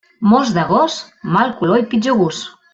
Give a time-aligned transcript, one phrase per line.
[0.29, 2.53] Most d'agost, mal color i pitjor gust.